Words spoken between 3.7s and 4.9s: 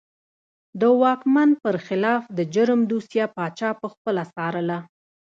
پخپله څارله.